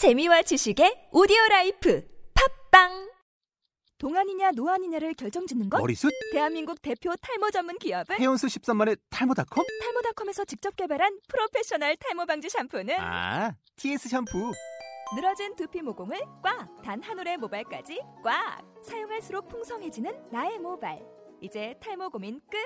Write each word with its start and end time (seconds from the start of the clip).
재미와 0.00 0.40
지식의 0.40 1.08
오디오 1.12 1.36
라이프 1.50 2.02
팟빵 2.70 3.10
동안이냐 3.98 4.52
노안이냐를 4.56 5.12
결정짓는 5.12 5.68
것? 5.68 5.76
머리숱? 5.78 6.10
대한민국 6.32 6.80
대표 6.80 7.12
탈모 7.20 7.50
전문 7.50 7.78
기업은 7.78 8.16
헤어스 8.18 8.46
13만의 8.46 8.98
탈모닷컴? 9.10 9.62
탈모닷컴에서 9.82 10.46
직접 10.46 10.74
개발한 10.76 11.18
프로페셔널 11.28 11.96
탈모 11.96 12.24
방지 12.24 12.48
샴푸는 12.48 12.94
아, 12.98 13.54
TS 13.76 14.08
샴푸. 14.08 14.52
늘어진 15.14 15.54
두피 15.54 15.82
모공을 15.82 16.18
꽉! 16.42 16.80
단 16.82 17.02
한 17.02 17.18
올의 17.18 17.36
모발까지 17.36 18.00
꽉! 18.24 18.64
사용할수록 18.82 19.50
풍성해지는 19.50 20.30
나의 20.30 20.58
모발. 20.60 20.98
이제 21.42 21.74
탈모 21.82 22.08
고민 22.08 22.40
끝! 22.50 22.56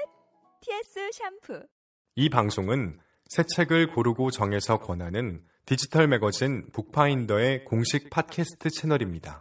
TS 0.60 1.10
샴푸. 1.12 1.66
이 2.14 2.28
방송은 2.28 3.00
새 3.28 3.42
책을 3.56 3.88
고르고 3.88 4.30
정해서 4.30 4.78
권하는 4.78 5.44
디지털 5.66 6.08
매거진 6.08 6.66
북파인더의 6.74 7.64
공식 7.64 8.10
팟캐스트 8.10 8.68
채널입니다. 8.68 9.40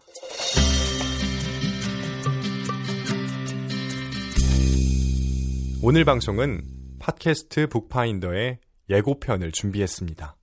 오늘 5.81 6.05
방송은 6.05 6.61
팟캐스트 6.99 7.67
북파인더의 7.67 8.59
예고편을 8.89 9.51
준비했습니다. 9.51 10.37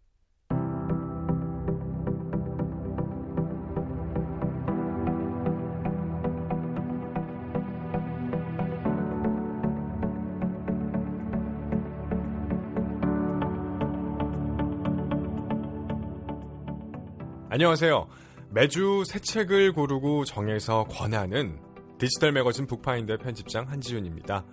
안녕하세요. 17.52 18.06
매주 18.50 19.02
새 19.04 19.18
책을 19.18 19.72
고르고 19.72 20.24
정해서 20.24 20.84
권하는 20.84 21.58
디지털 21.98 22.30
매거진 22.30 22.68
북파인더 22.68 23.16
편집장 23.16 23.68
한지윤입니다. 23.68 24.44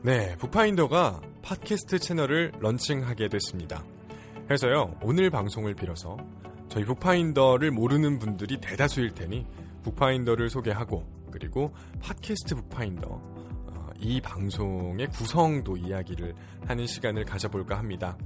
네, 0.00 0.36
북파인더가 0.38 1.20
팟캐스트 1.42 1.98
채널을 1.98 2.52
런칭하게 2.58 3.28
됐습니다. 3.28 3.84
그래서요, 4.46 4.96
오늘 5.02 5.28
방송을 5.28 5.74
빌어서 5.74 6.16
저희 6.70 6.82
북파인더를 6.86 7.72
모르는 7.72 8.18
분들이 8.18 8.58
대다수일 8.58 9.10
테니 9.10 9.46
북파인더를 9.82 10.48
소개하고 10.48 11.04
그리고 11.30 11.74
팟캐스트 12.00 12.54
북파인더 12.54 13.06
어, 13.06 13.90
이 13.98 14.18
방송의 14.22 15.08
구성도 15.08 15.76
이야기를 15.76 16.34
하는 16.66 16.86
시간을 16.86 17.26
가져볼까 17.26 17.76
합니다. 17.76 18.16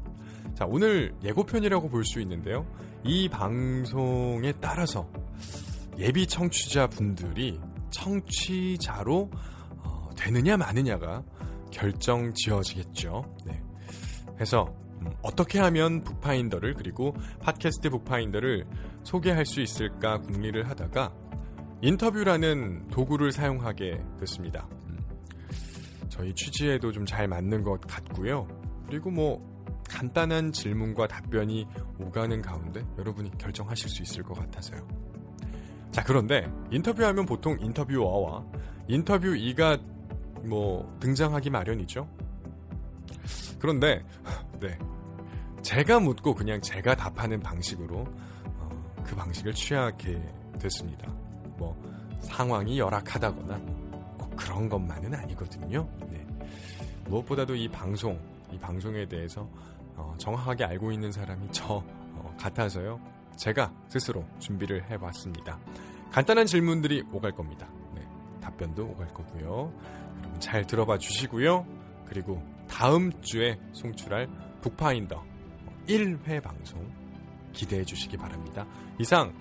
자, 0.54 0.66
오늘 0.68 1.14
예고편이라고 1.24 1.88
볼 1.88 2.04
수 2.04 2.20
있는데요. 2.20 2.66
이 3.02 3.28
방송에 3.28 4.52
따라서 4.60 5.08
예비 5.98 6.26
청취자 6.26 6.86
분들이 6.88 7.58
청취자로 7.90 9.30
어, 9.78 10.10
되느냐 10.16 10.56
마느냐가 10.56 11.22
결정 11.70 12.32
지어지겠죠. 12.34 13.24
네. 13.46 13.62
해서 14.40 14.74
음, 15.00 15.10
어떻게 15.22 15.58
하면 15.58 16.02
북파인더를 16.04 16.74
그리고 16.74 17.14
팟캐스트 17.40 17.90
북파인더를 17.90 18.66
소개할 19.02 19.44
수 19.46 19.60
있을까 19.60 20.20
궁리를 20.20 20.68
하다가 20.68 21.12
인터뷰라는 21.82 22.88
도구를 22.88 23.32
사용하게 23.32 24.00
됐습니다. 24.20 24.68
음, 24.86 24.98
저희 26.08 26.32
취지에도 26.34 26.92
좀 26.92 27.04
잘 27.06 27.28
맞는 27.28 27.62
것 27.62 27.80
같고요. 27.82 28.46
그리고 28.86 29.10
뭐 29.10 29.53
간단한 29.88 30.52
질문과 30.52 31.06
답변이 31.06 31.66
오가는 31.98 32.40
가운데 32.42 32.84
여러분이 32.98 33.30
결정하실 33.38 33.88
수 33.88 34.02
있을 34.02 34.22
것 34.22 34.34
같아서요. 34.34 34.86
자, 35.90 36.02
그런데 36.02 36.50
인터뷰하면 36.70 37.24
보통 37.26 37.56
인터뷰어와 37.60 38.44
인터뷰 38.88 39.36
이가 39.36 39.78
뭐 40.44 40.96
등장하기 41.00 41.50
마련이죠. 41.50 42.08
그런데 43.58 44.04
네. 44.60 44.78
제가 45.62 46.00
묻고 46.00 46.34
그냥 46.34 46.60
제가 46.60 46.94
답하는 46.94 47.40
방식으로 47.40 48.04
어, 48.58 48.94
그 49.04 49.14
방식을 49.14 49.54
취하게 49.54 50.20
됐습니다. 50.58 51.10
뭐 51.56 51.74
상황이 52.20 52.78
열악하다거나 52.78 53.58
꼭 54.18 54.36
그런 54.36 54.68
것만은 54.68 55.14
아니거든요. 55.14 55.88
네. 56.10 56.26
무엇보다도 57.06 57.54
이 57.54 57.68
방송, 57.68 58.18
이 58.52 58.58
방송에 58.58 59.06
대해서 59.06 59.48
어, 59.96 60.14
정확하게 60.18 60.64
알고 60.64 60.92
있는 60.92 61.12
사람이 61.12 61.48
저 61.52 61.82
어, 62.14 62.36
같아서요. 62.38 63.00
제가 63.36 63.72
스스로 63.88 64.24
준비를 64.38 64.90
해봤습니다. 64.90 65.58
간단한 66.10 66.46
질문들이 66.46 67.02
오갈 67.12 67.32
겁니다. 67.32 67.68
네, 67.94 68.06
답변도 68.40 68.86
오갈 68.86 69.12
거고요. 69.12 69.72
여러분 70.20 70.40
잘 70.40 70.66
들어봐 70.66 70.98
주시고요. 70.98 71.66
그리고 72.06 72.42
다음 72.68 73.10
주에 73.22 73.58
송출할 73.72 74.28
북파인더 74.60 75.22
1회 75.88 76.42
방송 76.42 76.90
기대해 77.52 77.84
주시기 77.84 78.16
바랍니다. 78.16 78.66
이상 78.98 79.32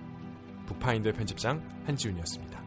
북파인더 0.66 1.12
편집장 1.12 1.62
한지훈이었습니다. 1.86 2.63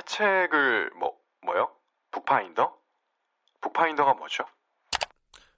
새 0.00 0.04
책을 0.06 0.90
뭐 0.98 1.18
뭐요? 1.42 1.70
북파인더? 2.10 2.78
북파인더가 3.60 4.14
뭐죠? 4.14 4.44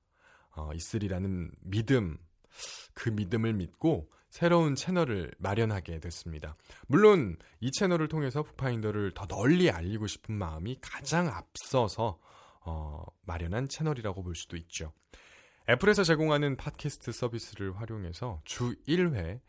어, 0.57 0.73
있으리라는 0.75 1.53
믿음, 1.61 2.19
그 2.93 3.11
믿음을 3.11 3.53
믿고 3.53 4.11
새로운 4.31 4.75
채널을 4.75 5.33
마련하게 5.39 6.01
됐습니다. 6.01 6.57
물론 6.89 7.37
이 7.61 7.71
채널을 7.71 8.09
통해서 8.09 8.43
북파인더를 8.43 9.13
더 9.15 9.27
널리 9.27 9.71
알리고 9.71 10.07
싶은 10.07 10.35
마음이 10.35 10.79
가장 10.81 11.29
앞서서 11.29 12.19
어, 12.65 13.05
마련한 13.23 13.69
채널이라고 13.69 14.23
볼 14.23 14.35
수도 14.35 14.57
있죠. 14.57 14.93
애플에서 15.69 16.05
제공하는 16.05 16.57
팟캐스트 16.57 17.13
서비스를 17.13 17.79
활용해서 17.81 18.41
주 18.45 18.75
1회 18.87 19.37
어, 19.37 19.41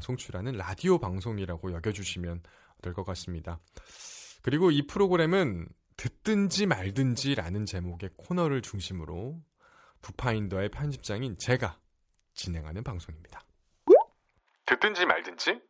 송출하는 0.00 0.52
라디오 0.52 0.98
방송이라고 0.98 1.72
여겨주시면 1.72 2.42
될 2.82 2.94
것 2.94 3.04
같습니다. 3.04 3.60
그리고 4.42 4.70
이 4.70 4.86
프로그램은 4.86 5.68
듣든지 5.96 6.66
말든지라는 6.66 7.66
제목의 7.66 8.10
코너를 8.16 8.62
중심으로 8.62 9.38
북파인더의 10.00 10.70
편집장인 10.70 11.36
제가 11.38 11.78
진행하는 12.34 12.82
방송입니다. 12.82 13.44
듣든지 14.64 15.04
말든지? 15.04 15.60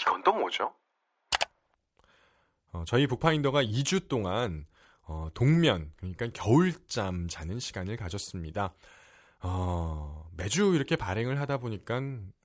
이건 0.00 0.22
또 0.22 0.32
뭐죠? 0.32 0.72
어, 2.72 2.84
저희 2.86 3.06
북파인더가 3.06 3.62
2주 3.62 4.08
동안 4.08 4.66
어, 5.06 5.28
동면, 5.34 5.92
그러니까 5.96 6.28
겨울잠 6.32 7.28
자는 7.28 7.58
시간을 7.58 7.96
가졌습니다. 7.96 8.72
어, 9.40 10.30
매주 10.36 10.74
이렇게 10.74 10.96
발행을 10.96 11.38
하다 11.40 11.58
보니까 11.58 12.00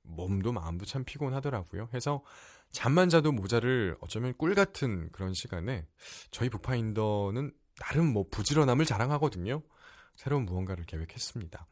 몸도 0.10 0.52
마음도 0.52 0.86
참 0.86 1.04
피곤하더라고요. 1.04 1.90
해서 1.94 2.24
잠만 2.72 3.10
자도 3.10 3.32
모자를 3.32 3.98
어쩌면 4.02 4.34
꿀 4.38 4.56
같은 4.56 5.10
그런 5.12 5.34
시간에 5.34 5.86
저희 6.32 6.50
북파인더는 6.50 7.52
나름 7.80 8.08
뭐 8.08 8.26
부지런함을 8.30 8.86
자랑하거든요. 8.86 9.64
새로운 10.16 10.46
무언가를 10.46 10.86
계획했습니다. 10.86 11.66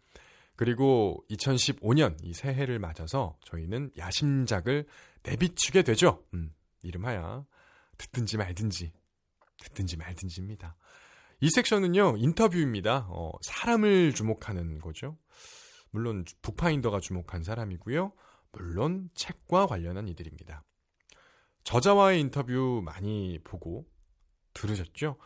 그리고 0.56 1.24
2015년 1.30 2.18
이 2.24 2.34
새해를 2.34 2.80
맞아서 2.80 3.38
저희는 3.45 3.92
야심작을 3.98 4.88
내비치게 5.24 5.83
되죠. 5.83 6.24
음, 6.33 6.54
이름하야 6.81 7.45
듣든지 7.98 8.38
말든지 8.38 8.92
듣든지 9.60 9.98
말든지입니다. 9.98 10.75
이 11.42 11.50
섹션은요 11.50 12.16
인터뷰입니다. 12.18 13.07
어, 13.10 13.31
사람을 13.42 14.13
주목하는 14.13 14.80
거죠. 14.80 15.18
물론 15.92 16.25
북파인더가 16.42 17.00
주목한 17.00 17.44
사람이고요. 17.44 18.12
물론 18.57 19.09
책과 19.13 19.68
관련한 19.68 20.07
이들입니다. 20.07 20.63
저자와의 21.63 22.19
인터뷰 22.21 22.81
많이 22.83 23.39
보고 23.44 23.86
들으셨죠? 24.54 25.18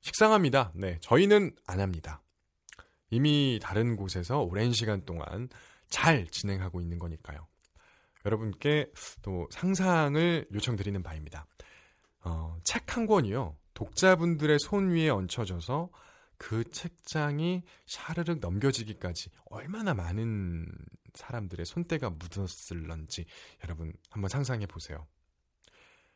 식상합니다. 0.00 0.72
네, 0.74 0.98
저희는 1.00 1.54
안 1.66 1.80
합니다. 1.80 2.22
이미 3.10 3.60
다른 3.62 3.94
곳에서 3.94 4.40
오랜 4.40 4.72
시간 4.72 5.04
동안 5.04 5.48
잘 5.88 6.26
진행하고 6.26 6.80
있는 6.80 6.98
거니까요. 6.98 7.46
여러분께 8.24 8.90
또 9.22 9.48
상상을 9.52 10.48
요청드리는 10.52 11.02
바입니다. 11.02 11.46
어, 12.24 12.56
책 12.64 12.96
한 12.96 13.06
권이요. 13.06 13.56
독자분들의 13.74 14.58
손 14.58 14.90
위에 14.90 15.08
얹혀져서 15.08 15.90
그 16.36 16.64
책장이 16.70 17.62
샤르륵 17.86 18.40
넘겨지기까지 18.40 19.30
얼마나 19.46 19.94
많은 19.94 20.66
사람들의 21.14 21.66
손때가 21.66 22.10
묻었을런지 22.10 23.26
여러분 23.64 23.92
한번 24.10 24.28
상상해 24.28 24.66
보세요. 24.66 25.06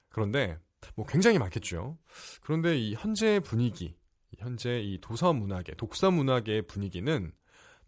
그런데 0.09 0.59
뭐 0.95 1.07
굉장히 1.07 1.39
많겠죠. 1.39 1.99
그런데 2.41 2.79
이 2.79 2.95
현재 2.95 3.41
분위기, 3.41 3.97
현재 4.39 4.81
이 4.81 5.01
도서 5.01 5.33
문학의 5.33 5.77
독서 5.77 6.11
문학의 6.11 6.67
분위기는 6.67 7.33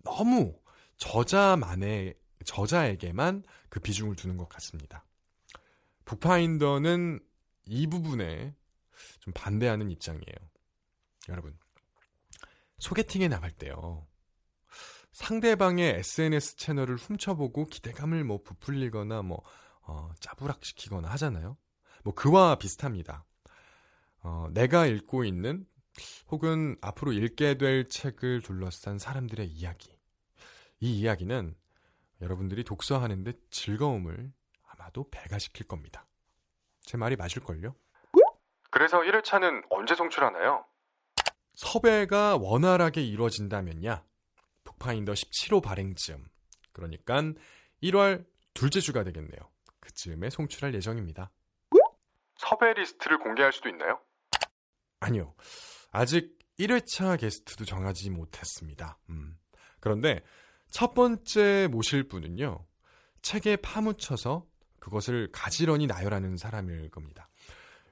너무 0.05 0.59
저자만의 0.97 2.15
저자에게만 2.45 3.45
그 3.69 3.81
비중을 3.81 4.17
두는 4.17 4.37
것 4.37 4.49
같습니다. 4.49 5.05
북파인더는 6.05 7.21
이 7.67 7.87
부분에 7.87 8.55
좀 9.21 9.33
반대하는 9.35 9.91
입장이에요. 9.91 10.51
여러분, 11.29 11.57
소개팅에 12.79 13.29
나갈 13.29 13.53
때요. 13.53 14.08
상대방의 15.19 15.97
SNS 15.97 16.57
채널을 16.59 16.95
훔쳐보고 16.95 17.65
기대감을 17.65 18.23
뭐 18.23 18.41
부풀리거나 18.41 19.23
뭐 19.23 19.43
어, 19.83 20.13
짜부락시키거나 20.21 21.09
하잖아요. 21.11 21.57
뭐 22.05 22.15
그와 22.15 22.55
비슷합니다. 22.55 23.25
어, 24.23 24.47
내가 24.53 24.87
읽고 24.87 25.25
있는 25.25 25.67
혹은 26.31 26.77
앞으로 26.81 27.11
읽게 27.11 27.59
될 27.59 27.89
책을 27.89 28.43
둘러싼 28.43 29.01
사람들의 29.01 29.49
이야기. 29.49 29.91
이 30.79 31.01
이야기는 31.01 31.57
여러분들이 32.21 32.63
독서하는데 32.63 33.33
즐거움을 33.51 34.33
아마도 34.69 35.11
배가시킬 35.11 35.67
겁니다. 35.67 36.07
제 36.83 36.97
말이 36.97 37.17
맞을걸요? 37.17 37.75
그래서 38.71 39.01
1회차는 39.01 39.65
언제 39.71 39.97
송출하나요? 39.97 40.65
섭외가 41.55 42.37
원활하게 42.37 43.03
이루어진다면야 43.03 44.08
북파인더 44.79 45.13
17호 45.13 45.63
발행쯤 45.63 46.25
그러니까 46.73 47.23
1월 47.83 48.25
둘째 48.55 48.81
주가 48.81 49.05
되겠네요. 49.05 49.41
그쯤에 49.81 50.31
송출할 50.31 50.75
예정입니다. 50.75 51.31
섭외 52.37 52.73
리스트를 52.75 53.19
공개할 53.19 53.53
수도 53.53 53.69
있나요? 53.69 54.01
아니요. 55.01 55.35
아직 55.91 56.39
1회차 56.59 57.19
게스트도 57.21 57.65
정하지 57.65 58.11
못했습니다. 58.11 58.99
음. 59.11 59.37
그런데 59.81 60.21
첫 60.71 60.95
번째 60.95 61.69
모실 61.71 62.09
분은요. 62.09 62.65
책에 63.23 63.57
파묻혀서 63.57 64.47
그것을 64.79 65.31
가지런히 65.33 65.87
나열하는 65.87 66.37
사람일 66.37 66.91
겁니다. 66.91 67.29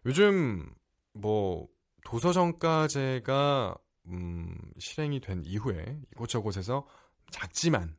요즘 0.04 0.72
뭐 1.12 1.68
도서정가제가 2.04 3.76
음, 4.08 4.56
실행이 4.78 5.20
된 5.20 5.42
이후에 5.44 6.00
이곳저곳에서 6.12 6.86
작지만 7.30 7.96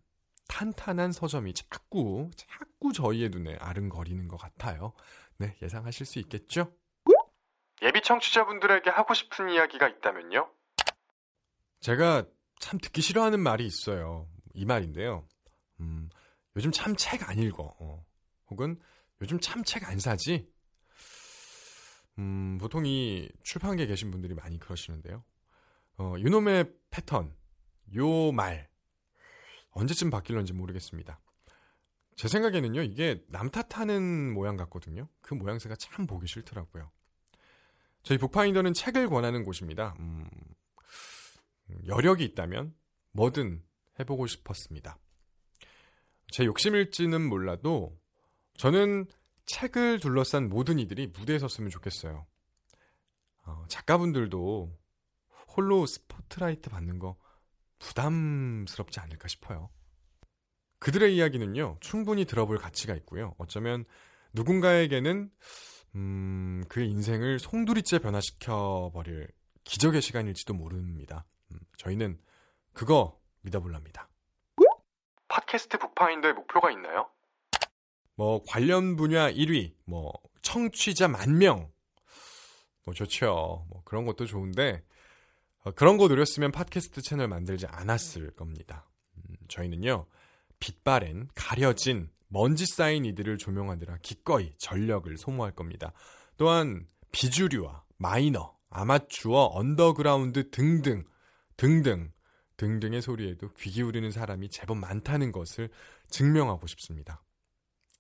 탄탄한 0.47 1.11
서점이 1.11 1.53
자꾸 1.53 2.31
자꾸 2.35 2.93
저희의 2.93 3.29
눈에 3.29 3.55
아른거리는 3.59 4.27
것 4.27 4.37
같아요. 4.37 4.93
네, 5.37 5.55
예상하실 5.61 6.05
수 6.05 6.19
있겠죠? 6.19 6.73
예비 7.83 8.01
청취자분들에게 8.01 8.89
하고 8.89 9.13
싶은 9.13 9.49
이야기가 9.49 9.87
있다면요? 9.87 10.49
제가 11.81 12.25
참 12.59 12.79
듣기 12.79 13.01
싫어하는 13.01 13.39
말이 13.39 13.65
있어요. 13.67 14.27
이 14.55 14.65
말인데요. 14.65 15.27
음, 15.79 16.09
요즘 16.55 16.71
참 16.71 16.95
책 16.95 17.29
안 17.29 17.37
읽어. 17.37 17.75
어. 17.79 18.03
혹은 18.49 18.79
요즘 19.21 19.39
참 19.39 19.63
책 19.63 19.83
안 19.87 19.99
사지? 19.99 20.49
음, 22.17 22.57
보통 22.59 22.85
이 22.87 23.29
출판계에 23.43 23.85
계신 23.85 24.09
분들이 24.09 24.33
많이 24.33 24.57
그러시는데요. 24.57 25.23
어, 25.97 26.15
요놈의 26.19 26.73
패턴, 26.89 27.35
요 27.95 28.31
말, 28.31 28.69
언제쯤 29.71 30.09
바뀔런지 30.09 30.53
모르겠습니다. 30.53 31.19
제 32.15 32.27
생각에는요, 32.27 32.81
이게 32.81 33.23
남 33.29 33.49
탓하는 33.49 34.33
모양 34.33 34.57
같거든요. 34.57 35.07
그 35.21 35.33
모양새가 35.33 35.75
참 35.75 36.07
보기 36.07 36.27
싫더라고요. 36.27 36.91
저희 38.03 38.17
북파인더는 38.17 38.73
책을 38.73 39.09
권하는 39.09 39.43
곳입니다. 39.43 39.95
음, 39.99 40.27
여력이 41.85 42.23
있다면 42.23 42.73
뭐든 43.11 43.63
해보고 43.99 44.27
싶었습니다. 44.27 44.97
제 46.31 46.45
욕심일지는 46.45 47.27
몰라도 47.27 47.99
저는 48.57 49.05
책을 49.45 49.99
둘러싼 49.99 50.49
모든 50.49 50.79
이들이 50.79 51.07
무대에 51.07 51.39
섰으면 51.39 51.69
좋겠어요. 51.69 52.25
어, 53.45 53.65
작가분들도 53.67 54.75
홀로 55.57 55.87
스포트라이트 55.87 56.69
받는 56.69 56.99
거 56.99 57.17
부담스럽지 57.79 58.99
않을까 58.99 59.27
싶어요. 59.27 59.69
그들의 60.79 61.15
이야기는요, 61.15 61.77
충분히 61.81 62.25
들어볼 62.25 62.59
가치가 62.59 62.93
있고요. 62.95 63.33
어쩌면 63.39 63.83
누군가에게는, 64.33 65.31
음, 65.95 66.63
그의 66.69 66.89
인생을 66.89 67.39
송두리째 67.39 67.99
변화시켜버릴 67.99 69.29
기적의 69.63 70.01
시간일지도 70.03 70.53
모릅니다. 70.53 71.25
음, 71.51 71.59
저희는 71.77 72.19
그거 72.73 73.19
믿어볼랍니다. 73.41 74.07
팟캐스트 75.27 75.79
북파인더의 75.79 76.35
목표가 76.35 76.71
있나요? 76.71 77.09
뭐, 78.15 78.43
관련 78.47 78.95
분야 78.95 79.31
1위, 79.31 79.73
뭐, 79.85 80.13
청취자 80.41 81.07
만 81.07 81.37
명. 81.37 81.71
뭐, 82.83 82.93
좋죠. 82.93 83.65
뭐, 83.69 83.81
그런 83.83 84.05
것도 84.05 84.25
좋은데, 84.25 84.83
어, 84.83 84.96
그런 85.75 85.97
거 85.97 86.07
노렸으면 86.07 86.51
팟캐스트 86.51 87.01
채널 87.01 87.27
만들지 87.27 87.65
않았을 87.67 88.31
겁니다. 88.31 88.89
음, 89.15 89.35
저희는요, 89.47 90.05
빛바랜, 90.59 91.29
가려진, 91.35 92.09
먼지 92.27 92.65
쌓인 92.65 93.05
이들을 93.05 93.37
조명하느라 93.37 93.97
기꺼이 94.01 94.53
전력을 94.57 95.15
소모할 95.17 95.53
겁니다. 95.53 95.93
또한 96.37 96.87
비주류와 97.11 97.83
마이너, 97.97 98.55
아마추어, 98.69 99.51
언더그라운드 99.53 100.49
등등 100.51 101.05
등등 101.55 102.11
등등의 102.57 103.01
소리에도 103.01 103.53
귀 103.53 103.69
기울이는 103.69 104.11
사람이 104.11 104.49
제법 104.49 104.77
많다는 104.77 105.31
것을 105.31 105.69
증명하고 106.09 106.67
싶습니다. 106.67 107.23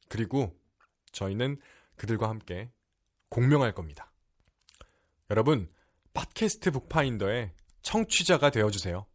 그리고 0.09 0.59
저희는 1.11 1.59
그들과 1.95 2.27
함께 2.27 2.71
공명할 3.29 3.73
겁니다. 3.73 4.11
여러분, 5.29 5.69
팟캐스트 6.13 6.71
북파인더의 6.71 7.53
청취자가 7.81 8.49
되어주세요. 8.49 9.05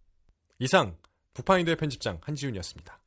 이상 0.58 0.96
북파인더의 1.34 1.76
편집장 1.76 2.20
한지훈이었습니다. 2.22 2.98